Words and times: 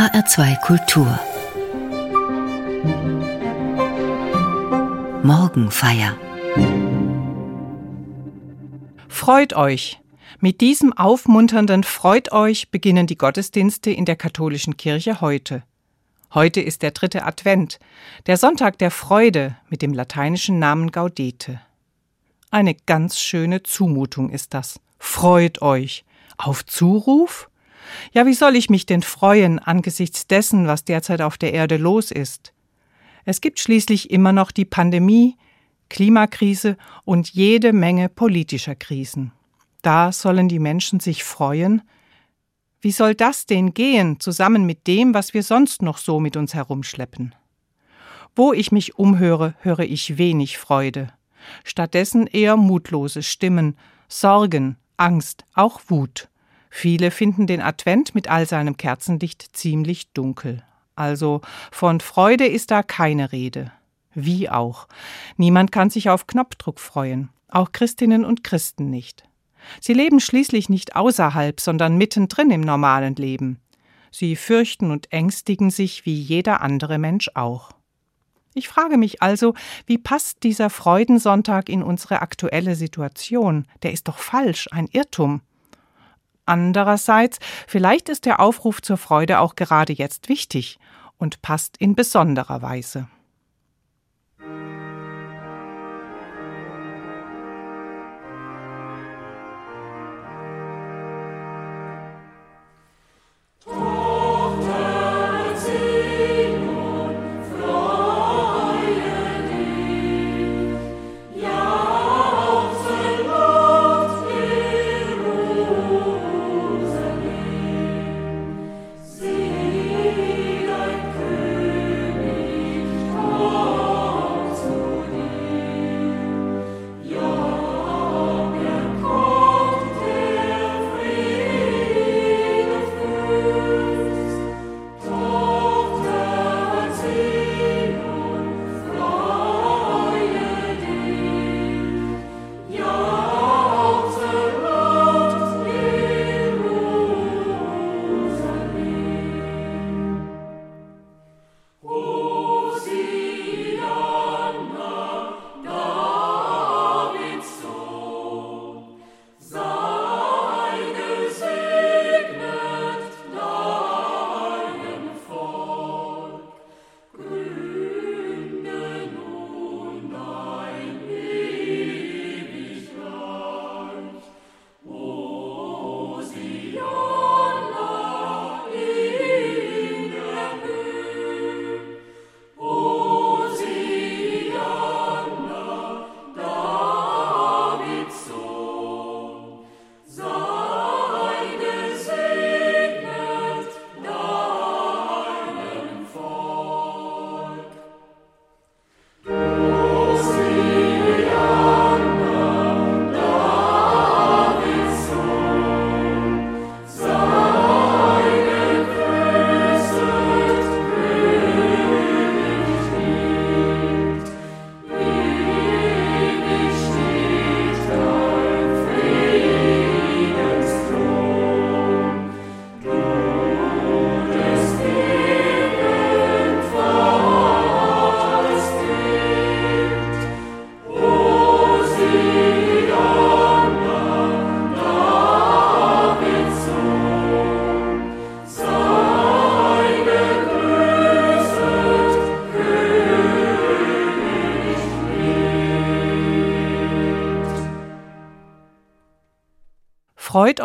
HR2 0.00 0.58
Kultur 0.62 1.20
Morgenfeier 5.22 6.16
Freut 9.08 9.52
euch! 9.52 10.00
Mit 10.38 10.62
diesem 10.62 10.94
aufmunternden 10.94 11.84
Freut 11.84 12.32
euch 12.32 12.70
beginnen 12.70 13.06
die 13.06 13.18
Gottesdienste 13.18 13.90
in 13.90 14.06
der 14.06 14.16
katholischen 14.16 14.78
Kirche 14.78 15.20
heute. 15.20 15.64
Heute 16.32 16.62
ist 16.62 16.80
der 16.80 16.92
dritte 16.92 17.26
Advent, 17.26 17.78
der 18.24 18.38
Sonntag 18.38 18.78
der 18.78 18.90
Freude 18.90 19.58
mit 19.68 19.82
dem 19.82 19.92
lateinischen 19.92 20.58
Namen 20.58 20.92
Gaudete. 20.92 21.60
Eine 22.50 22.74
ganz 22.74 23.18
schöne 23.18 23.64
Zumutung 23.64 24.30
ist 24.30 24.54
das. 24.54 24.80
Freut 24.98 25.60
euch. 25.60 26.06
Auf 26.38 26.64
Zuruf? 26.64 27.49
Ja, 28.12 28.26
wie 28.26 28.34
soll 28.34 28.56
ich 28.56 28.70
mich 28.70 28.86
denn 28.86 29.02
freuen 29.02 29.58
angesichts 29.58 30.26
dessen, 30.26 30.66
was 30.66 30.84
derzeit 30.84 31.22
auf 31.22 31.38
der 31.38 31.52
Erde 31.52 31.76
los 31.76 32.10
ist? 32.10 32.52
Es 33.24 33.40
gibt 33.40 33.60
schließlich 33.60 34.10
immer 34.10 34.32
noch 34.32 34.50
die 34.50 34.64
Pandemie, 34.64 35.36
Klimakrise 35.88 36.76
und 37.04 37.30
jede 37.30 37.72
Menge 37.72 38.08
politischer 38.08 38.74
Krisen. 38.74 39.32
Da 39.82 40.12
sollen 40.12 40.48
die 40.48 40.58
Menschen 40.58 41.00
sich 41.00 41.24
freuen? 41.24 41.82
Wie 42.80 42.92
soll 42.92 43.14
das 43.14 43.44
denn 43.44 43.74
gehen, 43.74 44.20
zusammen 44.20 44.64
mit 44.64 44.86
dem, 44.86 45.12
was 45.12 45.34
wir 45.34 45.42
sonst 45.42 45.82
noch 45.82 45.98
so 45.98 46.18
mit 46.18 46.36
uns 46.36 46.54
herumschleppen? 46.54 47.34
Wo 48.34 48.52
ich 48.54 48.72
mich 48.72 48.98
umhöre, 48.98 49.54
höre 49.60 49.80
ich 49.80 50.16
wenig 50.16 50.56
Freude. 50.56 51.12
Stattdessen 51.64 52.26
eher 52.26 52.56
mutlose 52.56 53.22
Stimmen, 53.22 53.76
Sorgen, 54.08 54.76
Angst, 54.96 55.44
auch 55.54 55.82
Wut. 55.88 56.29
Viele 56.70 57.10
finden 57.10 57.46
den 57.46 57.60
Advent 57.60 58.14
mit 58.14 58.30
all 58.30 58.46
seinem 58.46 58.76
Kerzenlicht 58.76 59.56
ziemlich 59.56 60.12
dunkel. 60.12 60.62
Also 60.94 61.40
von 61.72 62.00
Freude 62.00 62.46
ist 62.46 62.70
da 62.70 62.82
keine 62.82 63.32
Rede. 63.32 63.72
Wie 64.14 64.48
auch. 64.48 64.86
Niemand 65.36 65.72
kann 65.72 65.90
sich 65.90 66.10
auf 66.10 66.26
Knopfdruck 66.26 66.80
freuen, 66.80 67.30
auch 67.48 67.72
Christinnen 67.72 68.24
und 68.24 68.44
Christen 68.44 68.90
nicht. 68.90 69.24
Sie 69.80 69.92
leben 69.92 70.20
schließlich 70.20 70.68
nicht 70.68 70.96
außerhalb, 70.96 71.60
sondern 71.60 71.98
mittendrin 71.98 72.50
im 72.50 72.60
normalen 72.60 73.14
Leben. 73.16 73.60
Sie 74.10 74.36
fürchten 74.36 74.90
und 74.90 75.12
ängstigen 75.12 75.70
sich 75.70 76.06
wie 76.06 76.14
jeder 76.14 76.60
andere 76.60 76.98
Mensch 76.98 77.30
auch. 77.34 77.70
Ich 78.54 78.68
frage 78.68 78.96
mich 78.96 79.22
also, 79.22 79.54
wie 79.86 79.98
passt 79.98 80.42
dieser 80.42 80.70
Freudensonntag 80.70 81.68
in 81.68 81.84
unsere 81.84 82.20
aktuelle 82.20 82.74
Situation? 82.74 83.66
Der 83.82 83.92
ist 83.92 84.08
doch 84.08 84.18
falsch, 84.18 84.68
ein 84.72 84.88
Irrtum. 84.90 85.42
Andererseits, 86.50 87.38
vielleicht 87.68 88.08
ist 88.08 88.26
der 88.26 88.40
Aufruf 88.40 88.82
zur 88.82 88.96
Freude 88.96 89.38
auch 89.38 89.54
gerade 89.54 89.92
jetzt 89.92 90.28
wichtig 90.28 90.80
und 91.16 91.42
passt 91.42 91.76
in 91.76 91.94
besonderer 91.94 92.60
Weise. 92.60 93.06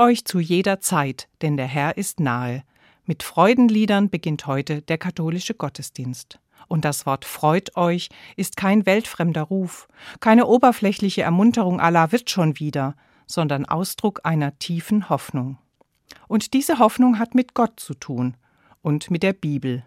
Euch 0.06 0.24
zu 0.24 0.40
jeder 0.40 0.82
Zeit, 0.82 1.28
denn 1.42 1.58
der 1.58 1.66
Herr 1.66 1.98
ist 1.98 2.20
nahe. 2.20 2.64
Mit 3.06 3.24
Freudenliedern 3.24 4.12
beginnt 4.12 4.46
heute 4.46 4.84
der 4.84 5.00
katholische 5.00 5.56
Gottesdienst. 5.56 6.40
Und 6.68 6.86
das 6.86 7.08
Wort 7.08 7.26
freut 7.26 7.76
euch 7.76 8.10
ist 8.36 8.56
kein 8.56 8.86
weltfremder 8.86 9.42
Ruf, 9.42 9.88
keine 10.20 10.46
oberflächliche 10.46 11.24
Ermunterung 11.24 11.80
aller 11.80 12.12
wird 12.12 12.30
schon 12.30 12.60
wieder, 12.60 12.96
sondern 13.26 13.66
Ausdruck 13.66 14.22
einer 14.24 14.58
tiefen 14.60 15.10
Hoffnung. 15.10 15.58
Und 16.28 16.54
diese 16.54 16.78
Hoffnung 16.78 17.18
hat 17.18 17.34
mit 17.34 17.56
Gott 17.56 17.80
zu 17.80 17.96
tun 17.96 18.38
und 18.84 19.10
mit 19.10 19.24
der 19.24 19.34
Bibel. 19.34 19.84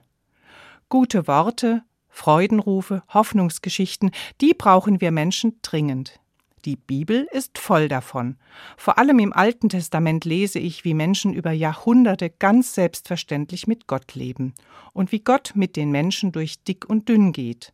Gute 0.89 1.29
Worte, 1.29 1.83
Freudenrufe, 2.09 3.05
Hoffnungsgeschichten, 3.15 4.11
die 4.41 4.55
brauchen 4.55 5.01
wir 5.01 5.13
Menschen 5.13 5.59
dringend. 5.63 6.19
Die 6.65 6.77
Bibel 6.77 7.29
ist 7.31 7.59
voll 7.59 7.89
davon. 7.89 8.37
Vor 8.77 8.99
allem 8.99 9.19
im 9.21 9.33
Alten 9.33 9.69
Testament 9.69 10.25
lese 10.25 10.59
ich, 10.59 10.85
wie 10.85 10.95
Menschen 10.95 11.33
über 11.33 11.53
Jahrhunderte 11.53 12.31
ganz 12.31 12.75
selbstverständlich 12.75 13.67
mit 13.67 13.87
Gott 13.87 14.15
leben 14.15 14.55
und 14.93 15.13
wie 15.13 15.21
Gott 15.21 15.53
mit 15.55 15.77
den 15.77 15.91
Menschen 15.91 16.33
durch 16.33 16.63
dick 16.65 16.89
und 16.89 17.09
dünn 17.09 17.33
geht. 17.33 17.73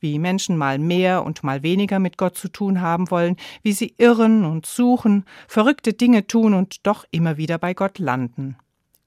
Wie 0.00 0.18
Menschen 0.18 0.56
mal 0.56 0.78
mehr 0.78 1.24
und 1.24 1.42
mal 1.42 1.62
weniger 1.62 1.98
mit 1.98 2.18
Gott 2.18 2.36
zu 2.36 2.48
tun 2.48 2.80
haben 2.80 3.10
wollen, 3.10 3.36
wie 3.62 3.72
sie 3.72 3.94
irren 3.96 4.44
und 4.44 4.66
suchen, 4.66 5.24
verrückte 5.46 5.92
Dinge 5.92 6.26
tun 6.26 6.54
und 6.54 6.86
doch 6.86 7.04
immer 7.10 7.36
wieder 7.36 7.58
bei 7.58 7.74
Gott 7.74 7.98
landen. 7.98 8.56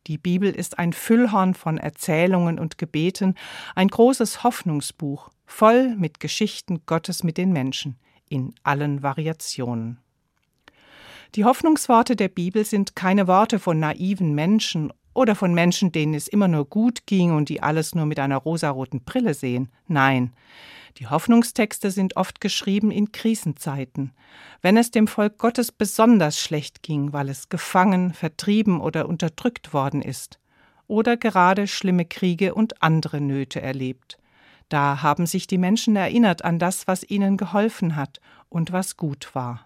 Die 0.07 0.17
Bibel 0.17 0.49
ist 0.49 0.79
ein 0.79 0.93
Füllhorn 0.93 1.53
von 1.53 1.77
Erzählungen 1.77 2.57
und 2.57 2.79
Gebeten, 2.79 3.35
ein 3.75 3.87
großes 3.87 4.43
Hoffnungsbuch, 4.43 5.29
voll 5.45 5.95
mit 5.95 6.19
Geschichten 6.19 6.81
Gottes 6.87 7.23
mit 7.23 7.37
den 7.37 7.53
Menschen, 7.53 7.97
in 8.31 8.55
allen 8.63 9.03
Variationen. 9.03 9.97
Die 11.35 11.45
Hoffnungsworte 11.45 12.15
der 12.15 12.27
Bibel 12.27 12.65
sind 12.65 12.95
keine 12.95 13.27
Worte 13.27 13.59
von 13.59 13.79
naiven 13.79 14.33
Menschen 14.35 14.91
oder 15.13 15.35
von 15.35 15.53
Menschen, 15.53 15.91
denen 15.91 16.13
es 16.13 16.27
immer 16.27 16.47
nur 16.47 16.65
gut 16.65 17.05
ging 17.05 17.31
und 17.31 17.49
die 17.49 17.61
alles 17.61 17.95
nur 17.95 18.05
mit 18.05 18.19
einer 18.19 18.37
rosaroten 18.37 19.03
Brille 19.03 19.33
sehen. 19.33 19.71
Nein, 19.87 20.33
die 20.97 21.07
Hoffnungstexte 21.07 21.91
sind 21.91 22.17
oft 22.17 22.41
geschrieben 22.41 22.91
in 22.91 23.11
Krisenzeiten, 23.11 24.11
wenn 24.61 24.77
es 24.77 24.91
dem 24.91 25.07
Volk 25.07 25.37
Gottes 25.37 25.71
besonders 25.71 26.39
schlecht 26.39 26.83
ging, 26.83 27.13
weil 27.13 27.29
es 27.29 27.49
gefangen, 27.49 28.13
vertrieben 28.13 28.81
oder 28.81 29.07
unterdrückt 29.07 29.73
worden 29.73 30.01
ist, 30.01 30.39
oder 30.87 31.15
gerade 31.15 31.67
schlimme 31.67 32.05
Kriege 32.05 32.53
und 32.53 32.83
andere 32.83 33.21
Nöte 33.21 33.61
erlebt. 33.61 34.17
Da 34.71 35.01
haben 35.01 35.25
sich 35.25 35.47
die 35.47 35.57
Menschen 35.57 35.97
erinnert 35.97 36.45
an 36.45 36.57
das, 36.57 36.87
was 36.87 37.03
ihnen 37.03 37.35
geholfen 37.35 37.97
hat 37.97 38.21
und 38.47 38.71
was 38.71 38.95
gut 38.95 39.35
war. 39.35 39.65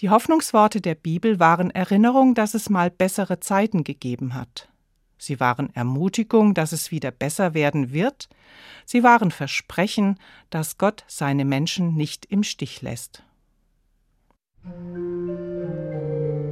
Die 0.00 0.10
Hoffnungsworte 0.10 0.80
der 0.80 0.96
Bibel 0.96 1.38
waren 1.38 1.70
Erinnerung, 1.70 2.34
dass 2.34 2.54
es 2.54 2.68
mal 2.68 2.90
bessere 2.90 3.38
Zeiten 3.38 3.84
gegeben 3.84 4.34
hat. 4.34 4.68
Sie 5.16 5.38
waren 5.38 5.72
Ermutigung, 5.76 6.54
dass 6.54 6.72
es 6.72 6.90
wieder 6.90 7.12
besser 7.12 7.54
werden 7.54 7.92
wird. 7.92 8.28
Sie 8.84 9.04
waren 9.04 9.30
Versprechen, 9.30 10.18
dass 10.50 10.76
Gott 10.76 11.04
seine 11.06 11.44
Menschen 11.44 11.94
nicht 11.94 12.26
im 12.26 12.42
Stich 12.42 12.82
lässt. 12.82 13.22
Ganz 14.64 16.43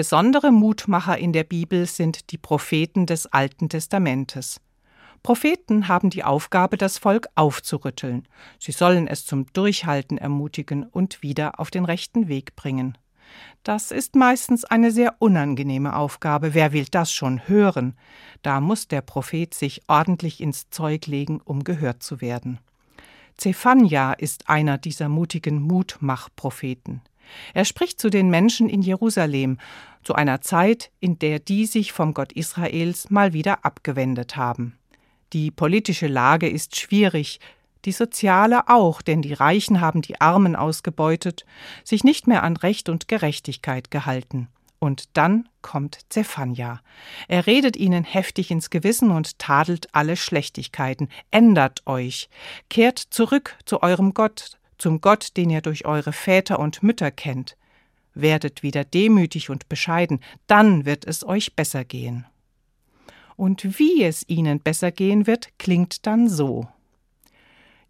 besondere 0.00 0.50
Mutmacher 0.50 1.18
in 1.18 1.34
der 1.34 1.44
Bibel 1.44 1.84
sind 1.84 2.30
die 2.30 2.38
Propheten 2.38 3.04
des 3.04 3.26
Alten 3.26 3.68
Testamentes. 3.68 4.58
Propheten 5.22 5.88
haben 5.88 6.08
die 6.08 6.24
Aufgabe, 6.24 6.78
das 6.78 6.96
Volk 6.96 7.28
aufzurütteln. 7.34 8.26
Sie 8.58 8.72
sollen 8.72 9.06
es 9.06 9.26
zum 9.26 9.44
Durchhalten 9.52 10.16
ermutigen 10.16 10.84
und 10.84 11.22
wieder 11.22 11.60
auf 11.60 11.70
den 11.70 11.84
rechten 11.84 12.28
Weg 12.28 12.56
bringen. 12.56 12.96
Das 13.62 13.90
ist 13.90 14.16
meistens 14.16 14.64
eine 14.64 14.90
sehr 14.90 15.16
unangenehme 15.18 15.94
Aufgabe. 15.94 16.54
Wer 16.54 16.72
will 16.72 16.86
das 16.90 17.12
schon 17.12 17.46
hören? 17.46 17.94
Da 18.40 18.62
muss 18.62 18.88
der 18.88 19.02
Prophet 19.02 19.52
sich 19.52 19.82
ordentlich 19.86 20.40
ins 20.40 20.70
Zeug 20.70 21.08
legen, 21.08 21.42
um 21.44 21.62
gehört 21.62 22.02
zu 22.02 22.22
werden. 22.22 22.58
Zephania 23.36 24.14
ist 24.14 24.48
einer 24.48 24.78
dieser 24.78 25.10
mutigen 25.10 25.60
Mutmachpropheten. 25.60 27.02
Er 27.54 27.64
spricht 27.64 28.00
zu 28.00 28.10
den 28.10 28.30
Menschen 28.30 28.68
in 28.68 28.82
Jerusalem, 28.82 29.58
zu 30.02 30.14
einer 30.14 30.40
Zeit, 30.40 30.90
in 31.00 31.18
der 31.18 31.38
die 31.38 31.66
sich 31.66 31.92
vom 31.92 32.14
Gott 32.14 32.32
Israels 32.32 33.10
mal 33.10 33.32
wieder 33.32 33.64
abgewendet 33.64 34.36
haben. 34.36 34.78
Die 35.32 35.50
politische 35.50 36.08
Lage 36.08 36.48
ist 36.48 36.78
schwierig, 36.78 37.38
die 37.84 37.92
soziale 37.92 38.68
auch, 38.68 39.00
denn 39.00 39.22
die 39.22 39.32
Reichen 39.32 39.80
haben 39.80 40.02
die 40.02 40.20
Armen 40.20 40.56
ausgebeutet, 40.56 41.44
sich 41.84 42.04
nicht 42.04 42.26
mehr 42.26 42.42
an 42.42 42.56
Recht 42.56 42.88
und 42.88 43.08
Gerechtigkeit 43.08 43.90
gehalten. 43.90 44.48
Und 44.78 45.16
dann 45.16 45.46
kommt 45.60 46.00
Zephania. 46.08 46.80
Er 47.28 47.46
redet 47.46 47.76
ihnen 47.76 48.02
heftig 48.02 48.50
ins 48.50 48.70
Gewissen 48.70 49.10
und 49.10 49.38
tadelt 49.38 49.94
alle 49.94 50.16
Schlechtigkeiten. 50.16 51.10
Ändert 51.30 51.86
euch, 51.86 52.30
kehrt 52.70 52.98
zurück 52.98 53.56
zu 53.66 53.82
eurem 53.82 54.14
Gott, 54.14 54.58
zum 54.80 55.00
Gott, 55.00 55.36
den 55.36 55.50
ihr 55.50 55.60
durch 55.60 55.84
eure 55.84 56.12
Väter 56.12 56.58
und 56.58 56.82
Mütter 56.82 57.10
kennt. 57.10 57.56
Werdet 58.14 58.62
wieder 58.62 58.84
demütig 58.84 59.50
und 59.50 59.68
bescheiden, 59.68 60.20
dann 60.46 60.84
wird 60.84 61.06
es 61.06 61.24
euch 61.24 61.54
besser 61.54 61.84
gehen. 61.84 62.26
Und 63.36 63.78
wie 63.78 64.02
es 64.02 64.28
ihnen 64.28 64.60
besser 64.60 64.90
gehen 64.90 65.26
wird, 65.26 65.58
klingt 65.58 66.06
dann 66.06 66.28
so. 66.28 66.68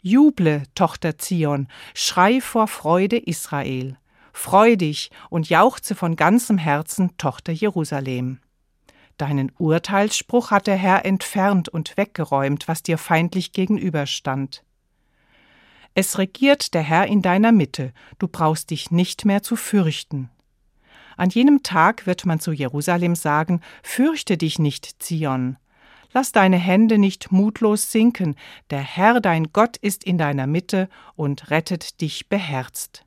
Juble, 0.03 0.63
Tochter 0.75 1.19
Zion, 1.19 1.69
schrei 1.95 2.41
vor 2.41 2.69
Freude 2.69 3.19
Israel, 3.19 3.99
freu 4.33 4.77
dich 4.77 5.11
und 5.29 5.49
jauchze 5.51 5.95
von 5.95 6.17
ganzem 6.17 6.57
Herzen, 6.57 7.17
Tochter 7.19 7.53
Jerusalem. 7.53 8.39
Deinen 9.19 9.53
Urteilsspruch 9.59 10.51
hat 10.51 10.67
der 10.67 10.77
Herr 10.77 11.05
entfernt 11.05 11.69
und 11.69 11.97
weggeräumt, 11.99 12.69
was 12.69 12.83
dir 12.83 12.97
feindlich 12.97 13.53
gegenüberstand. 13.53 14.65
Es 15.95 16.19
regiert 16.19 16.75
der 16.75 16.83
Herr 16.83 17.07
in 17.07 17.23
deiner 17.23 17.53
Mitte, 17.53 17.93
du 18.19 18.29
brauchst 18.29 18.71
dich 18.71 18.91
nicht 18.91 19.25
mehr 19.25 19.43
zu 19.43 19.57
fürchten. 19.57 20.31
An 21.17 21.31
jenem 21.31 21.63
Tag 21.63 22.07
wird 22.07 22.25
man 22.25 22.41
zu 22.41 22.53
Jerusalem 22.53 23.15
sagen, 23.15 23.61
Fürchte 23.83 24.39
dich 24.39 24.59
nicht, 24.59 25.03
Zion. 25.03 25.57
Lass 26.13 26.33
deine 26.33 26.57
Hände 26.57 26.99
nicht 26.99 27.31
mutlos 27.31 27.91
sinken, 27.93 28.37
der 28.71 28.81
Herr 28.81 29.21
dein 29.21 29.53
Gott 29.53 29.77
ist 29.77 30.03
in 30.03 30.19
deiner 30.19 30.47
Mitte 30.47 30.89
und 31.15 31.51
rettet 31.51 32.01
dich 32.01 32.29
beherzt. 32.29 33.05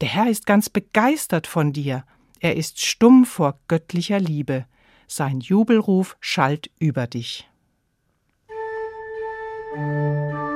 Der 0.00 0.08
Herr 0.08 0.28
ist 0.28 0.46
ganz 0.46 0.68
begeistert 0.68 1.46
von 1.46 1.72
dir, 1.72 2.04
er 2.40 2.56
ist 2.56 2.84
stumm 2.84 3.24
vor 3.24 3.58
göttlicher 3.66 4.20
Liebe, 4.20 4.66
sein 5.06 5.40
Jubelruf 5.40 6.16
schallt 6.20 6.70
über 6.78 7.06
dich. 7.06 7.48
Musik 9.74 10.47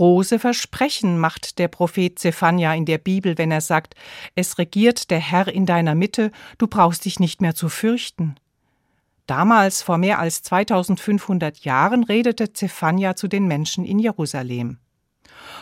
Große 0.00 0.38
Versprechen 0.38 1.18
macht 1.18 1.58
der 1.58 1.68
Prophet 1.68 2.18
Zephania 2.18 2.72
in 2.72 2.86
der 2.86 2.96
Bibel, 2.96 3.36
wenn 3.36 3.50
er 3.50 3.60
sagt, 3.60 3.94
es 4.34 4.56
regiert 4.56 5.10
der 5.10 5.18
Herr 5.18 5.46
in 5.46 5.66
deiner 5.66 5.94
Mitte, 5.94 6.32
du 6.56 6.68
brauchst 6.68 7.04
dich 7.04 7.20
nicht 7.20 7.42
mehr 7.42 7.54
zu 7.54 7.68
fürchten. 7.68 8.36
Damals, 9.26 9.82
vor 9.82 9.98
mehr 9.98 10.18
als 10.18 10.42
2500 10.42 11.66
Jahren, 11.66 12.02
redete 12.02 12.54
Zephania 12.54 13.14
zu 13.14 13.28
den 13.28 13.46
Menschen 13.46 13.84
in 13.84 13.98
Jerusalem. 13.98 14.78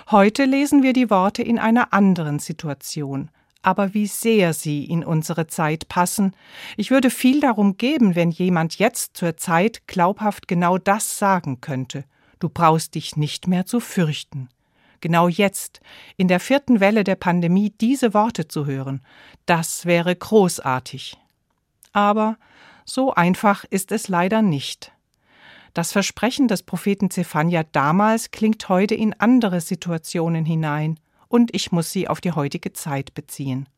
Heute 0.08 0.44
lesen 0.44 0.84
wir 0.84 0.92
die 0.92 1.10
Worte 1.10 1.42
in 1.42 1.58
einer 1.58 1.92
anderen 1.92 2.38
Situation, 2.38 3.32
aber 3.62 3.92
wie 3.92 4.06
sehr 4.06 4.52
sie 4.52 4.84
in 4.84 5.02
unsere 5.02 5.48
Zeit 5.48 5.88
passen. 5.88 6.32
Ich 6.76 6.92
würde 6.92 7.10
viel 7.10 7.40
darum 7.40 7.76
geben, 7.76 8.14
wenn 8.14 8.30
jemand 8.30 8.78
jetzt 8.78 9.16
zur 9.16 9.36
Zeit 9.36 9.88
glaubhaft 9.88 10.46
genau 10.46 10.78
das 10.78 11.18
sagen 11.18 11.60
könnte– 11.60 12.04
Du 12.38 12.48
brauchst 12.48 12.94
dich 12.94 13.16
nicht 13.16 13.46
mehr 13.48 13.66
zu 13.66 13.80
fürchten. 13.80 14.48
Genau 15.00 15.28
jetzt, 15.28 15.80
in 16.16 16.28
der 16.28 16.40
vierten 16.40 16.80
Welle 16.80 17.04
der 17.04 17.14
Pandemie, 17.16 17.70
diese 17.80 18.14
Worte 18.14 18.48
zu 18.48 18.66
hören, 18.66 19.00
das 19.46 19.86
wäre 19.86 20.14
großartig. 20.14 21.16
Aber 21.92 22.36
so 22.84 23.14
einfach 23.14 23.64
ist 23.64 23.92
es 23.92 24.08
leider 24.08 24.42
nicht. 24.42 24.92
Das 25.74 25.92
Versprechen 25.92 26.48
des 26.48 26.62
Propheten 26.62 27.10
Zephania 27.10 27.62
damals 27.62 28.30
klingt 28.30 28.68
heute 28.68 28.94
in 28.94 29.14
andere 29.20 29.60
Situationen 29.60 30.44
hinein, 30.44 30.98
und 31.28 31.54
ich 31.54 31.72
muss 31.72 31.92
sie 31.92 32.08
auf 32.08 32.22
die 32.22 32.32
heutige 32.32 32.72
Zeit 32.72 33.14
beziehen. 33.14 33.68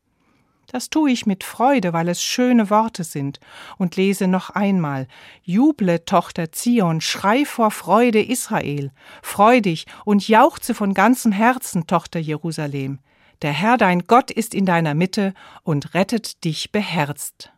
Das 0.71 0.89
tue 0.89 1.11
ich 1.11 1.27
mit 1.27 1.43
Freude, 1.43 1.93
weil 1.93 2.09
es 2.09 2.23
schöne 2.23 2.71
Worte 2.71 3.03
sind, 3.03 3.41
und 3.77 3.97
lese 3.97 4.29
noch 4.29 4.51
einmal 4.51 5.09
Juble, 5.43 6.05
Tochter 6.05 6.53
Zion, 6.53 7.01
schrei 7.01 7.45
vor 7.45 7.73
Freude 7.73 8.23
Israel, 8.23 8.93
freu 9.21 9.61
dich 9.61 9.87
und 10.05 10.29
jauchze 10.29 10.75
von 10.75 10.95
ganzem 10.95 11.33
Herzen, 11.33 11.89
Tochter 11.89 12.21
Jerusalem. 12.21 13.01
Der 13.43 13.53
Herr 13.53 13.79
dein 13.79 14.07
Gott 14.07 14.31
ist 14.31 14.55
in 14.55 14.65
deiner 14.65 14.95
Mitte 14.95 15.35
und 15.65 15.95
rettet 15.95 16.45
dich 16.45 16.71
beherzt. 16.71 17.51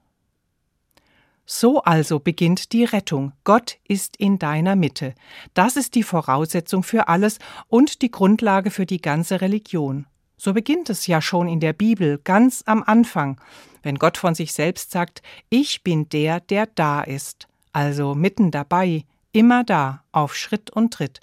So 1.44 1.82
also 1.82 2.18
beginnt 2.18 2.72
die 2.72 2.84
Rettung. 2.84 3.32
Gott 3.44 3.76
ist 3.86 4.16
in 4.16 4.38
deiner 4.38 4.74
Mitte. 4.74 5.14
Das 5.52 5.76
ist 5.76 5.96
die 5.96 6.02
Voraussetzung 6.02 6.82
für 6.82 7.08
alles 7.08 7.40
und 7.68 8.00
die 8.00 8.10
Grundlage 8.10 8.70
für 8.70 8.86
die 8.86 9.02
ganze 9.02 9.42
Religion. 9.42 10.06
So 10.44 10.52
beginnt 10.54 10.90
es 10.90 11.06
ja 11.06 11.22
schon 11.22 11.46
in 11.46 11.60
der 11.60 11.72
Bibel 11.72 12.18
ganz 12.24 12.64
am 12.66 12.82
Anfang, 12.82 13.40
wenn 13.84 13.94
Gott 13.94 14.16
von 14.16 14.34
sich 14.34 14.52
selbst 14.52 14.90
sagt, 14.90 15.22
ich 15.50 15.84
bin 15.84 16.08
der, 16.08 16.40
der 16.40 16.66
da 16.66 17.00
ist, 17.02 17.46
also 17.72 18.16
mitten 18.16 18.50
dabei, 18.50 19.04
immer 19.30 19.62
da, 19.62 20.02
auf 20.10 20.34
Schritt 20.34 20.68
und 20.70 20.92
Tritt, 20.92 21.20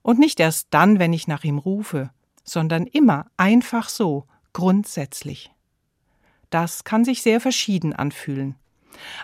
und 0.00 0.18
nicht 0.18 0.40
erst 0.40 0.68
dann, 0.70 0.98
wenn 0.98 1.12
ich 1.12 1.28
nach 1.28 1.44
ihm 1.44 1.58
rufe, 1.58 2.08
sondern 2.44 2.86
immer 2.86 3.26
einfach 3.36 3.90
so, 3.90 4.24
grundsätzlich. 4.54 5.50
Das 6.48 6.82
kann 6.82 7.04
sich 7.04 7.20
sehr 7.20 7.42
verschieden 7.42 7.92
anfühlen. 7.92 8.54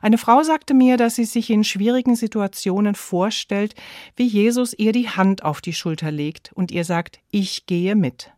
Eine 0.02 0.18
Frau 0.18 0.42
sagte 0.42 0.74
mir, 0.74 0.98
dass 0.98 1.14
sie 1.14 1.24
sich 1.24 1.48
in 1.48 1.64
schwierigen 1.64 2.16
Situationen 2.16 2.94
vorstellt, 2.94 3.74
wie 4.14 4.26
Jesus 4.26 4.74
ihr 4.74 4.92
die 4.92 5.08
Hand 5.08 5.42
auf 5.42 5.62
die 5.62 5.72
Schulter 5.72 6.10
legt 6.10 6.52
und 6.52 6.70
ihr 6.70 6.84
sagt, 6.84 7.18
ich 7.30 7.64
gehe 7.64 7.96
mit. 7.96 8.30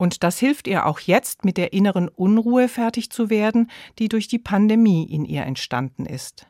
Und 0.00 0.22
das 0.22 0.38
hilft 0.38 0.66
ihr 0.66 0.86
auch 0.86 0.98
jetzt, 1.00 1.44
mit 1.44 1.58
der 1.58 1.74
inneren 1.74 2.08
Unruhe 2.08 2.68
fertig 2.68 3.10
zu 3.10 3.28
werden, 3.28 3.70
die 3.98 4.08
durch 4.08 4.28
die 4.28 4.38
Pandemie 4.38 5.04
in 5.04 5.26
ihr 5.26 5.42
entstanden 5.42 6.06
ist. 6.06 6.46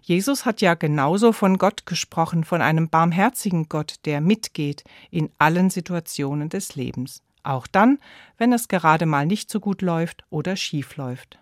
Jesus 0.00 0.46
hat 0.46 0.60
ja 0.60 0.74
genauso 0.74 1.32
von 1.32 1.58
Gott 1.58 1.86
gesprochen, 1.86 2.44
von 2.44 2.62
einem 2.62 2.88
barmherzigen 2.88 3.68
Gott, 3.68 3.96
der 4.04 4.20
mitgeht 4.20 4.84
in 5.10 5.28
allen 5.38 5.70
Situationen 5.70 6.50
des 6.50 6.76
Lebens, 6.76 7.24
auch 7.42 7.66
dann, 7.66 7.98
wenn 8.38 8.52
es 8.52 8.68
gerade 8.68 9.06
mal 9.06 9.26
nicht 9.26 9.50
so 9.50 9.58
gut 9.58 9.82
läuft 9.82 10.22
oder 10.30 10.54
schief 10.54 10.96
läuft. 10.96 11.40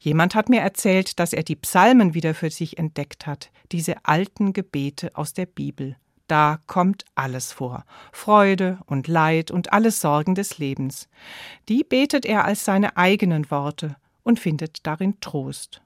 Jemand 0.00 0.34
hat 0.34 0.48
mir 0.48 0.62
erzählt, 0.62 1.20
dass 1.20 1.34
er 1.34 1.42
die 1.42 1.56
Psalmen 1.56 2.14
wieder 2.14 2.32
für 2.32 2.48
sich 2.48 2.78
entdeckt 2.78 3.26
hat, 3.26 3.50
diese 3.72 4.06
alten 4.06 4.54
Gebete 4.54 5.14
aus 5.16 5.34
der 5.34 5.44
Bibel. 5.44 5.96
Da 6.26 6.58
kommt 6.66 7.04
alles 7.14 7.52
vor. 7.52 7.84
Freude 8.12 8.78
und 8.86 9.08
Leid 9.08 9.50
und 9.50 9.72
alle 9.72 9.90
Sorgen 9.90 10.34
des 10.34 10.58
Lebens. 10.58 11.08
Die 11.68 11.84
betet 11.84 12.24
er 12.24 12.44
als 12.44 12.64
seine 12.64 12.96
eigenen 12.96 13.50
Worte 13.50 13.96
und 14.22 14.40
findet 14.40 14.86
darin 14.86 15.20
Trost. 15.20 15.82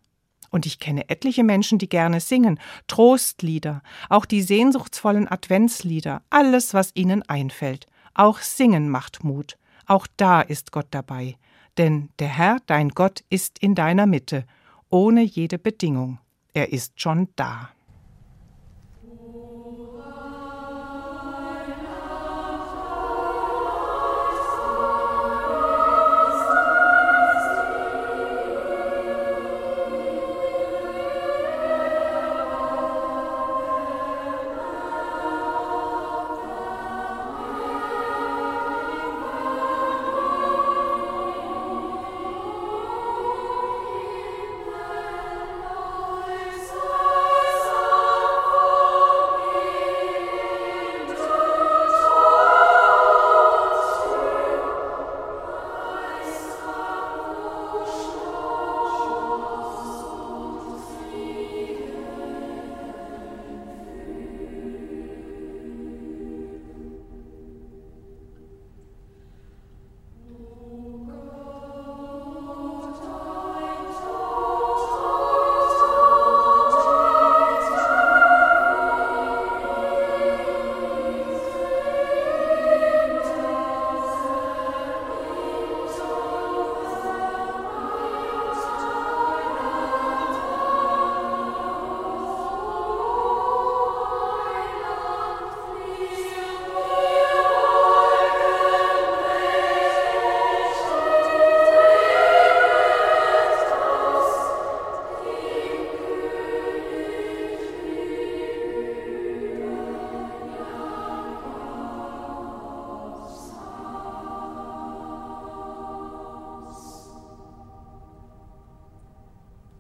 Und 0.50 0.64
ich 0.64 0.78
kenne 0.78 1.11
etliche 1.11 1.45
Menschen, 1.45 1.78
die 1.78 1.88
gerne 1.88 2.21
singen, 2.21 2.59
Trostlieder, 2.87 3.83
auch 4.09 4.25
die 4.25 4.42
sehnsuchtsvollen 4.42 5.28
Adventslieder, 5.28 6.23
alles, 6.30 6.73
was 6.73 6.92
ihnen 6.95 7.23
einfällt. 7.28 7.87
Auch 8.14 8.38
Singen 8.38 8.88
macht 8.88 9.25
Mut. 9.25 9.59
Auch 9.87 10.07
da 10.16 10.40
ist 10.40 10.73
Gott 10.73 10.87
dabei. 10.90 11.37
Denn 11.76 12.09
der 12.18 12.28
Herr, 12.28 12.59
dein 12.66 12.90
Gott, 12.90 13.25
ist 13.28 13.59
in 13.59 13.75
deiner 13.75 14.07
Mitte, 14.07 14.45
ohne 14.88 15.23
jede 15.23 15.59
Bedingung. 15.59 16.18
Er 16.54 16.73
ist 16.73 17.00
schon 17.00 17.28
da. 17.37 17.71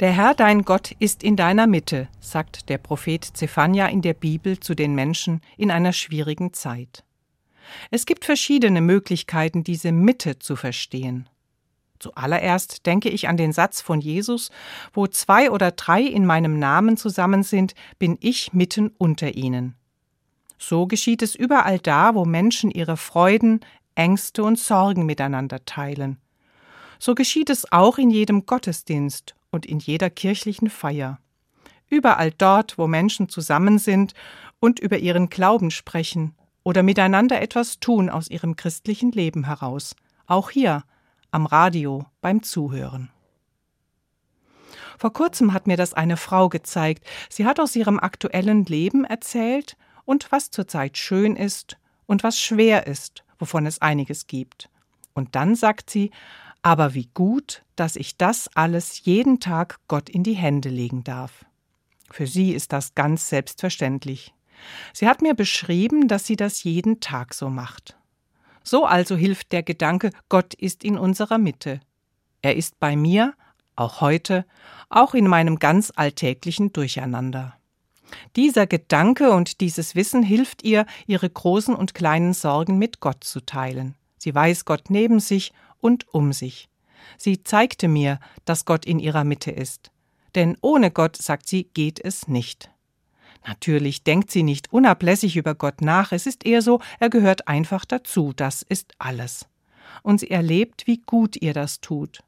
Der 0.00 0.12
Herr 0.12 0.34
dein 0.34 0.62
Gott 0.62 0.92
ist 1.00 1.24
in 1.24 1.34
deiner 1.34 1.66
Mitte, 1.66 2.06
sagt 2.20 2.68
der 2.68 2.78
Prophet 2.78 3.24
Zephania 3.24 3.88
in 3.88 4.00
der 4.00 4.14
Bibel 4.14 4.60
zu 4.60 4.76
den 4.76 4.94
Menschen 4.94 5.40
in 5.56 5.72
einer 5.72 5.92
schwierigen 5.92 6.52
Zeit. 6.52 7.02
Es 7.90 8.06
gibt 8.06 8.24
verschiedene 8.24 8.80
Möglichkeiten, 8.80 9.64
diese 9.64 9.90
Mitte 9.90 10.38
zu 10.38 10.54
verstehen. 10.54 11.28
Zuallererst 11.98 12.86
denke 12.86 13.08
ich 13.08 13.26
an 13.26 13.36
den 13.36 13.52
Satz 13.52 13.80
von 13.80 14.00
Jesus, 14.00 14.52
wo 14.92 15.08
zwei 15.08 15.50
oder 15.50 15.72
drei 15.72 16.02
in 16.02 16.24
meinem 16.24 16.60
Namen 16.60 16.96
zusammen 16.96 17.42
sind, 17.42 17.74
bin 17.98 18.16
ich 18.20 18.52
mitten 18.52 18.92
unter 18.98 19.34
ihnen. 19.34 19.74
So 20.58 20.86
geschieht 20.86 21.22
es 21.22 21.34
überall 21.34 21.80
da, 21.80 22.14
wo 22.14 22.24
Menschen 22.24 22.70
ihre 22.70 22.96
Freuden, 22.96 23.62
Ängste 23.96 24.44
und 24.44 24.60
Sorgen 24.60 25.06
miteinander 25.06 25.64
teilen. 25.64 26.18
So 27.00 27.16
geschieht 27.16 27.50
es 27.50 27.72
auch 27.72 27.98
in 27.98 28.10
jedem 28.10 28.46
Gottesdienst 28.46 29.34
und 29.50 29.66
in 29.66 29.78
jeder 29.78 30.10
kirchlichen 30.10 30.70
Feier. 30.70 31.18
Überall 31.88 32.32
dort, 32.32 32.78
wo 32.78 32.86
Menschen 32.86 33.28
zusammen 33.28 33.78
sind 33.78 34.14
und 34.60 34.78
über 34.78 34.98
ihren 34.98 35.28
Glauben 35.28 35.70
sprechen 35.70 36.34
oder 36.62 36.82
miteinander 36.82 37.40
etwas 37.40 37.80
tun 37.80 38.10
aus 38.10 38.28
ihrem 38.28 38.56
christlichen 38.56 39.12
Leben 39.12 39.44
heraus, 39.44 39.96
auch 40.26 40.50
hier 40.50 40.84
am 41.30 41.46
Radio 41.46 42.04
beim 42.20 42.42
Zuhören. 42.42 43.10
Vor 44.98 45.12
kurzem 45.12 45.52
hat 45.52 45.66
mir 45.66 45.76
das 45.76 45.94
eine 45.94 46.16
Frau 46.16 46.48
gezeigt. 46.48 47.06
Sie 47.30 47.46
hat 47.46 47.60
aus 47.60 47.76
ihrem 47.76 48.00
aktuellen 48.00 48.64
Leben 48.64 49.04
erzählt 49.04 49.76
und 50.04 50.30
was 50.32 50.50
zurzeit 50.50 50.98
schön 50.98 51.36
ist 51.36 51.78
und 52.06 52.24
was 52.24 52.40
schwer 52.40 52.86
ist, 52.86 53.24
wovon 53.38 53.64
es 53.64 53.80
einiges 53.80 54.26
gibt. 54.26 54.68
Und 55.14 55.36
dann 55.36 55.54
sagt 55.54 55.88
sie, 55.88 56.10
aber 56.62 56.94
wie 56.94 57.08
gut, 57.14 57.62
dass 57.76 57.96
ich 57.96 58.16
das 58.16 58.48
alles 58.54 59.04
jeden 59.04 59.40
Tag 59.40 59.78
Gott 59.88 60.08
in 60.08 60.22
die 60.22 60.34
Hände 60.34 60.68
legen 60.68 61.04
darf. 61.04 61.44
Für 62.10 62.26
sie 62.26 62.52
ist 62.52 62.72
das 62.72 62.94
ganz 62.94 63.28
selbstverständlich. 63.28 64.34
Sie 64.92 65.06
hat 65.06 65.22
mir 65.22 65.34
beschrieben, 65.34 66.08
dass 66.08 66.26
sie 66.26 66.36
das 66.36 66.64
jeden 66.64 67.00
Tag 67.00 67.34
so 67.34 67.48
macht. 67.48 67.96
So 68.64 68.84
also 68.84 69.16
hilft 69.16 69.52
der 69.52 69.62
Gedanke, 69.62 70.10
Gott 70.28 70.54
ist 70.54 70.84
in 70.84 70.98
unserer 70.98 71.38
Mitte. 71.38 71.80
Er 72.42 72.56
ist 72.56 72.78
bei 72.80 72.96
mir, 72.96 73.34
auch 73.76 74.00
heute, 74.00 74.44
auch 74.90 75.14
in 75.14 75.26
meinem 75.26 75.58
ganz 75.58 75.92
alltäglichen 75.94 76.72
Durcheinander. 76.72 77.56
Dieser 78.36 78.66
Gedanke 78.66 79.30
und 79.32 79.60
dieses 79.60 79.94
Wissen 79.94 80.22
hilft 80.22 80.62
ihr, 80.64 80.86
ihre 81.06 81.28
großen 81.28 81.74
und 81.74 81.94
kleinen 81.94 82.32
Sorgen 82.32 82.78
mit 82.78 83.00
Gott 83.00 83.22
zu 83.22 83.40
teilen. 83.40 83.97
Sie 84.18 84.34
weiß 84.34 84.64
Gott 84.64 84.90
neben 84.90 85.20
sich 85.20 85.52
und 85.80 86.12
um 86.12 86.32
sich. 86.32 86.68
Sie 87.16 87.42
zeigte 87.42 87.88
mir, 87.88 88.20
dass 88.44 88.64
Gott 88.64 88.84
in 88.84 88.98
ihrer 88.98 89.24
Mitte 89.24 89.50
ist. 89.50 89.90
Denn 90.34 90.56
ohne 90.60 90.90
Gott, 90.90 91.16
sagt 91.16 91.48
sie, 91.48 91.64
geht 91.64 92.00
es 92.04 92.28
nicht. 92.28 92.70
Natürlich 93.46 94.04
denkt 94.04 94.30
sie 94.30 94.42
nicht 94.42 94.72
unablässig 94.72 95.36
über 95.36 95.54
Gott 95.54 95.80
nach, 95.80 96.12
es 96.12 96.26
ist 96.26 96.44
eher 96.44 96.60
so, 96.60 96.80
er 96.98 97.08
gehört 97.08 97.48
einfach 97.48 97.84
dazu, 97.84 98.32
das 98.34 98.62
ist 98.62 98.92
alles. 98.98 99.46
Und 100.02 100.20
sie 100.20 100.30
erlebt, 100.30 100.86
wie 100.86 100.98
gut 100.98 101.36
ihr 101.36 101.54
das 101.54 101.80
tut 101.80 102.20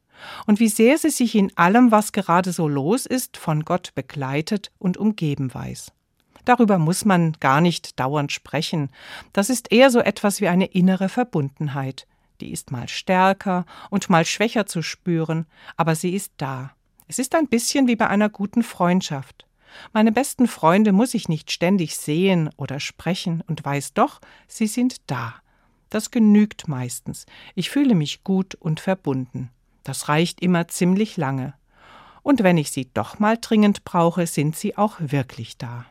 und 0.45 0.59
wie 0.59 0.69
sehr 0.69 0.97
sie 0.97 1.09
sich 1.09 1.35
in 1.35 1.55
allem, 1.57 1.91
was 1.91 2.11
gerade 2.11 2.51
so 2.51 2.67
los 2.67 3.05
ist, 3.05 3.37
von 3.37 3.63
Gott 3.63 3.93
begleitet 3.95 4.71
und 4.79 4.97
umgeben 4.97 5.53
weiß. 5.53 5.91
Darüber 6.45 6.77
muss 6.77 7.05
man 7.05 7.33
gar 7.39 7.61
nicht 7.61 7.99
dauernd 7.99 8.31
sprechen. 8.31 8.89
Das 9.33 9.49
ist 9.49 9.71
eher 9.71 9.91
so 9.91 9.99
etwas 9.99 10.41
wie 10.41 10.47
eine 10.47 10.65
innere 10.65 11.09
Verbundenheit. 11.09 12.07
Die 12.41 12.51
ist 12.51 12.71
mal 12.71 12.87
stärker 12.87 13.65
und 13.89 14.09
mal 14.09 14.25
schwächer 14.25 14.65
zu 14.65 14.81
spüren, 14.81 15.45
aber 15.77 15.95
sie 15.95 16.15
ist 16.15 16.33
da. 16.37 16.71
Es 17.07 17.19
ist 17.19 17.35
ein 17.35 17.47
bisschen 17.47 17.87
wie 17.87 17.95
bei 17.95 18.07
einer 18.07 18.29
guten 18.29 18.63
Freundschaft. 18.63 19.45
Meine 19.93 20.11
besten 20.11 20.47
Freunde 20.47 20.91
muss 20.91 21.13
ich 21.13 21.29
nicht 21.29 21.51
ständig 21.51 21.95
sehen 21.95 22.49
oder 22.57 22.79
sprechen 22.79 23.43
und 23.47 23.63
weiß 23.63 23.93
doch, 23.93 24.19
sie 24.47 24.67
sind 24.67 25.09
da. 25.09 25.35
Das 25.89 26.11
genügt 26.11 26.67
meistens. 26.67 27.25
Ich 27.53 27.69
fühle 27.69 27.95
mich 27.95 28.23
gut 28.23 28.55
und 28.55 28.79
verbunden. 28.79 29.49
Das 29.83 30.07
reicht 30.07 30.41
immer 30.41 30.67
ziemlich 30.67 31.17
lange. 31.17 31.53
Und 32.23 32.43
wenn 32.43 32.57
ich 32.57 32.71
sie 32.71 32.89
doch 32.93 33.19
mal 33.19 33.37
dringend 33.39 33.83
brauche, 33.83 34.27
sind 34.27 34.55
sie 34.55 34.77
auch 34.77 34.95
wirklich 34.99 35.57
da. 35.57 35.85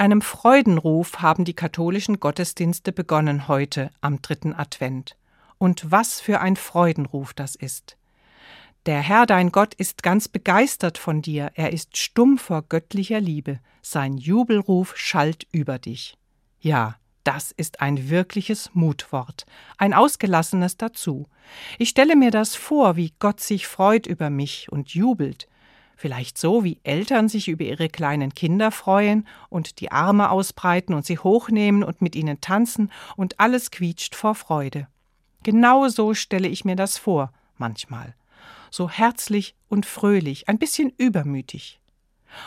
Einem 0.00 0.22
Freudenruf 0.22 1.20
haben 1.20 1.44
die 1.44 1.52
katholischen 1.52 2.20
Gottesdienste 2.20 2.90
begonnen 2.90 3.48
heute 3.48 3.90
am 4.00 4.22
dritten 4.22 4.54
Advent. 4.54 5.14
Und 5.58 5.90
was 5.90 6.22
für 6.22 6.40
ein 6.40 6.56
Freudenruf 6.56 7.34
das 7.34 7.54
ist. 7.54 7.98
Der 8.86 9.00
Herr 9.00 9.26
dein 9.26 9.52
Gott 9.52 9.74
ist 9.74 10.02
ganz 10.02 10.26
begeistert 10.26 10.96
von 10.96 11.20
dir, 11.20 11.50
er 11.54 11.74
ist 11.74 11.98
stumm 11.98 12.38
vor 12.38 12.62
göttlicher 12.66 13.20
Liebe, 13.20 13.60
sein 13.82 14.16
Jubelruf 14.16 14.96
schallt 14.96 15.46
über 15.52 15.78
dich. 15.78 16.16
Ja, 16.60 16.96
das 17.22 17.52
ist 17.52 17.82
ein 17.82 18.08
wirkliches 18.08 18.70
Mutwort, 18.72 19.44
ein 19.76 19.92
ausgelassenes 19.92 20.78
dazu. 20.78 21.28
Ich 21.76 21.90
stelle 21.90 22.16
mir 22.16 22.30
das 22.30 22.56
vor, 22.56 22.96
wie 22.96 23.12
Gott 23.18 23.40
sich 23.40 23.66
freut 23.66 24.06
über 24.06 24.30
mich 24.30 24.72
und 24.72 24.94
jubelt, 24.94 25.46
Vielleicht 26.00 26.38
so, 26.38 26.64
wie 26.64 26.80
Eltern 26.82 27.28
sich 27.28 27.48
über 27.48 27.62
ihre 27.62 27.90
kleinen 27.90 28.34
Kinder 28.34 28.70
freuen 28.70 29.28
und 29.50 29.80
die 29.80 29.92
Arme 29.92 30.30
ausbreiten 30.30 30.94
und 30.94 31.04
sie 31.04 31.18
hochnehmen 31.18 31.84
und 31.84 32.00
mit 32.00 32.16
ihnen 32.16 32.40
tanzen 32.40 32.90
und 33.16 33.38
alles 33.38 33.70
quietscht 33.70 34.14
vor 34.14 34.34
Freude. 34.34 34.86
Genau 35.42 35.88
so 35.88 36.14
stelle 36.14 36.48
ich 36.48 36.64
mir 36.64 36.74
das 36.74 36.96
vor, 36.96 37.34
manchmal. 37.58 38.14
So 38.70 38.88
herzlich 38.88 39.54
und 39.68 39.84
fröhlich, 39.84 40.48
ein 40.48 40.58
bisschen 40.58 40.90
übermütig. 40.96 41.82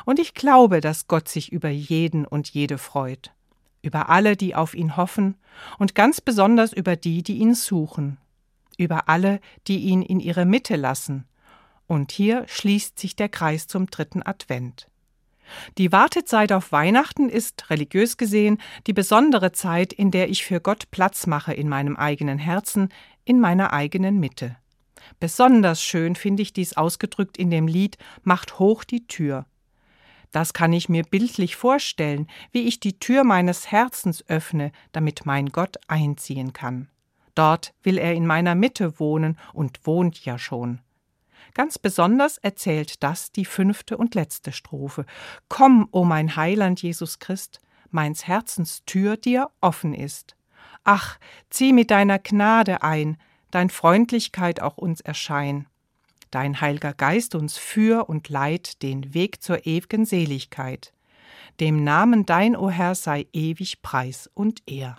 Und 0.04 0.18
ich 0.18 0.34
glaube, 0.34 0.82
dass 0.82 1.08
Gott 1.08 1.30
sich 1.30 1.52
über 1.52 1.70
jeden 1.70 2.26
und 2.26 2.50
jede 2.50 2.80
freut. 2.80 3.34
Über 3.84 4.10
alle, 4.10 4.36
die 4.36 4.56
auf 4.56 4.74
ihn 4.74 4.98
hoffen 4.98 5.36
und 5.78 5.94
ganz 5.94 6.22
besonders 6.22 6.74
über 6.74 6.96
die, 6.96 7.22
die 7.22 7.38
ihn 7.38 7.54
suchen. 7.54 8.18
Über 8.80 9.10
alle, 9.10 9.39
die 9.68 9.78
ihn 9.78 10.02
in 10.02 10.20
ihre 10.20 10.46
Mitte 10.46 10.76
lassen 10.76 11.28
und 11.88 12.12
hier 12.12 12.46
schließt 12.48 12.98
sich 12.98 13.15
der 13.15 13.30
Kreis 13.30 13.67
zum 13.67 13.88
dritten 13.88 14.24
Advent. 14.24 14.88
Die 15.78 15.91
Wartezeit 15.91 16.52
auf 16.52 16.72
Weihnachten 16.72 17.30
ist, 17.30 17.69
religiös 17.69 18.17
gesehen, 18.17 18.60
die 18.88 18.93
besondere 18.93 19.52
Zeit, 19.52 19.93
in 19.93 20.12
der 20.12 20.30
ich 20.30 20.46
für 20.46 20.60
Gott 20.60 20.89
Platz 20.91 21.28
mache 21.28 21.54
in 21.54 21.69
meinem 21.69 21.96
eigenen 21.96 22.38
Herzen, 22.38 22.89
in 23.26 23.39
meiner 23.39 23.74
eigenen 23.74 24.19
Mitte. 24.19 24.56
Besonders 25.19 25.84
schön 25.84 26.15
finde 26.15 26.41
ich 26.41 26.54
dies 26.54 26.78
ausgedrückt 26.78 27.38
in 27.38 27.50
dem 27.50 27.67
Lied 27.67 27.98
Macht 28.24 28.60
hoch 28.60 28.84
die 28.84 29.06
Tür. 29.08 29.46
Das 30.32 30.54
kann 30.54 30.74
ich 30.74 30.89
mir 30.89 31.04
bildlich 31.04 31.56
vorstellen, 31.56 32.28
wie 32.52 32.63
ich 32.63 32.80
die 32.80 32.98
Tür 32.98 33.24
meines 33.24 33.72
Herzens 33.72 34.28
öffne, 34.28 34.72
damit 34.91 35.26
mein 35.26 35.50
Gott 35.50 35.78
einziehen 35.88 36.54
kann. 36.54 36.89
Dort 37.36 37.74
will 37.84 37.98
er 37.98 38.13
in 38.13 38.26
meiner 38.26 38.56
Mitte 38.56 39.00
wohnen 39.00 39.38
und 39.54 39.86
wohnt 39.86 40.26
ja 40.26 40.39
schon. 40.39 40.80
Ganz 41.54 41.78
besonders 41.78 42.38
erzählt 42.39 43.04
das 43.04 43.32
die 43.32 43.46
fünfte 43.46 43.98
und 43.98 44.16
letzte 44.16 44.52
Strophe. 44.52 45.06
Komm, 45.50 45.88
o 45.92 46.04
mein 46.04 46.36
Heiland 46.36 46.82
Jesus 46.82 47.20
Christ, 47.20 47.60
meins 47.92 48.28
Herzens 48.28 48.84
Tür 48.86 49.18
dir 49.18 49.50
offen 49.62 49.94
ist. 49.94 50.36
Ach, 50.84 51.18
zieh 51.50 51.72
mit 51.72 51.92
deiner 51.92 52.20
Gnade 52.20 52.82
ein, 52.82 53.18
dein 53.52 53.70
Freundlichkeit 53.70 54.62
auch 54.62 54.78
uns 54.78 55.00
erschein. 55.02 55.68
Dein 56.32 56.60
Heilger 56.60 56.94
Geist 56.94 57.36
uns 57.36 57.58
führ 57.58 58.10
und 58.10 58.30
leit 58.30 58.82
den 58.82 59.13
Weg 59.13 59.44
zur 59.44 59.68
ew'gen 59.68 60.06
Seligkeit. 60.06 60.92
Dem 61.60 61.84
Namen 61.84 62.26
dein, 62.26 62.56
o 62.56 62.72
Herr, 62.72 62.96
sei 62.96 63.28
ewig 63.32 63.84
Preis 63.84 64.30
und 64.34 64.63
Ehr. 64.66 64.98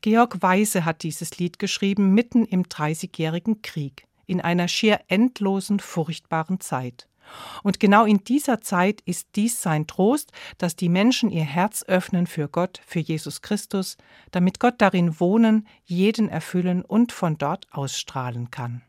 Georg 0.00 0.40
Weise 0.40 0.86
hat 0.86 1.02
dieses 1.02 1.38
Lied 1.38 1.58
geschrieben 1.58 2.14
mitten 2.14 2.46
im 2.46 2.66
Dreißigjährigen 2.66 3.60
Krieg. 3.60 4.05
In 4.26 4.40
einer 4.40 4.68
schier 4.68 5.00
endlosen, 5.08 5.80
furchtbaren 5.80 6.60
Zeit. 6.60 7.08
Und 7.62 7.80
genau 7.80 8.04
in 8.04 8.22
dieser 8.24 8.60
Zeit 8.60 9.00
ist 9.02 9.28
dies 9.34 9.60
sein 9.60 9.86
Trost, 9.86 10.32
dass 10.58 10.76
die 10.76 10.88
Menschen 10.88 11.30
ihr 11.30 11.44
Herz 11.44 11.84
öffnen 11.86 12.26
für 12.26 12.48
Gott, 12.48 12.80
für 12.86 13.00
Jesus 13.00 13.42
Christus, 13.42 13.96
damit 14.30 14.60
Gott 14.60 14.74
darin 14.78 15.18
wohnen, 15.18 15.66
jeden 15.84 16.28
erfüllen 16.28 16.82
und 16.82 17.12
von 17.12 17.36
dort 17.38 17.66
ausstrahlen 17.72 18.50
kann. 18.50 18.82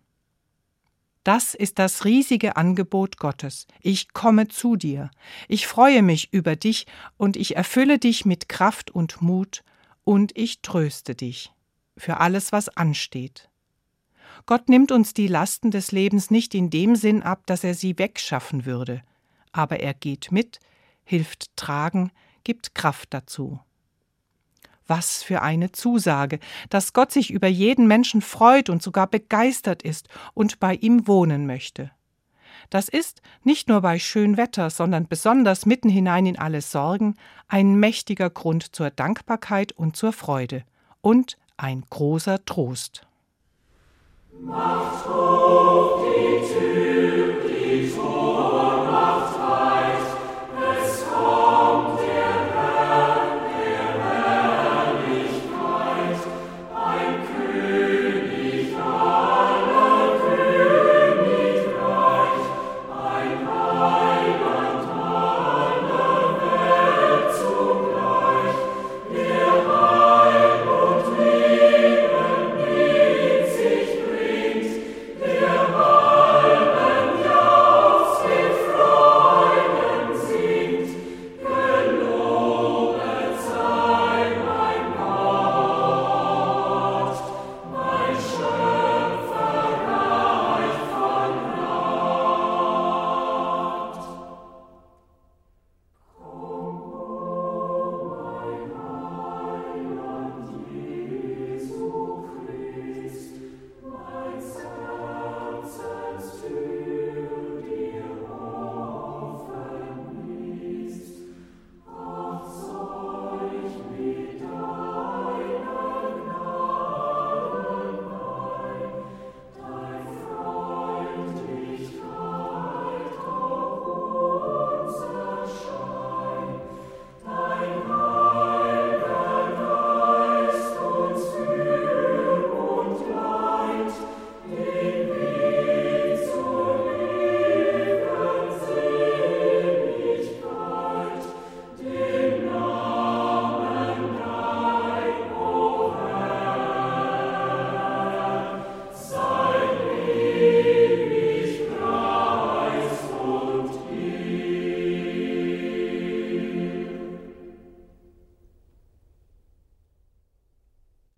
Das 1.23 1.55
ist 1.55 1.77
das 1.77 2.05
riesige 2.05 2.55
Angebot 2.55 3.17
Gottes. 3.17 3.67
Ich 3.81 4.13
komme 4.13 4.47
zu 4.47 4.77
dir. 4.77 5.11
Ich 5.49 5.67
freue 5.67 6.01
mich 6.01 6.31
über 6.31 6.55
dich 6.55 6.85
und 7.17 7.35
ich 7.35 7.57
erfülle 7.57 7.99
dich 7.99 8.23
mit 8.23 8.47
Kraft 8.47 8.91
und 8.91 9.21
Mut 9.21 9.63
und 10.05 10.31
ich 10.37 10.61
tröste 10.61 11.15
dich 11.15 11.51
für 11.97 12.17
alles, 12.21 12.53
was 12.53 12.69
ansteht. 12.69 13.49
Gott 14.45 14.69
nimmt 14.69 14.91
uns 14.91 15.13
die 15.13 15.27
Lasten 15.27 15.71
des 15.71 15.91
Lebens 15.91 16.31
nicht 16.31 16.53
in 16.55 16.69
dem 16.69 16.95
Sinn 16.95 17.23
ab, 17.23 17.43
dass 17.45 17.63
er 17.63 17.73
sie 17.73 17.97
wegschaffen 17.97 18.65
würde, 18.65 19.01
aber 19.51 19.79
er 19.79 19.93
geht 19.93 20.31
mit, 20.31 20.59
hilft 21.03 21.55
tragen, 21.55 22.11
gibt 22.43 22.75
Kraft 22.75 23.13
dazu. 23.13 23.59
Was 24.85 25.21
für 25.21 25.41
eine 25.41 25.73
Zusage, 25.73 26.39
dass 26.69 26.93
Gott 26.93 27.11
sich 27.11 27.31
über 27.31 27.47
jeden 27.47 27.87
Menschen 27.87 28.21
freut 28.21 28.69
und 28.69 28.81
sogar 28.81 29.07
begeistert 29.07 29.83
ist 29.83 30.07
und 30.33 30.59
bei 30.59 30.75
ihm 30.75 31.07
wohnen 31.07 31.45
möchte. 31.45 31.91
Das 32.69 32.89
ist, 32.89 33.21
nicht 33.43 33.69
nur 33.69 33.81
bei 33.81 33.99
Schönwetter, 33.99 34.69
sondern 34.69 35.07
besonders 35.07 35.65
mitten 35.65 35.89
hinein 35.89 36.25
in 36.25 36.37
alle 36.37 36.61
Sorgen, 36.61 37.15
ein 37.47 37.75
mächtiger 37.75 38.29
Grund 38.29 38.75
zur 38.75 38.89
Dankbarkeit 38.89 39.71
und 39.71 39.95
zur 39.95 40.11
Freude 40.11 40.63
und 41.01 41.37
ein 41.55 41.83
großer 41.89 42.43
Trost. 42.45 43.06
Macht 44.39 45.07
hoch 45.09 45.99
die 46.03 46.47
Tür. 46.47 46.96